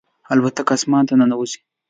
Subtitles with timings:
[0.31, 1.59] الوتکه اسمان ته ننوځي.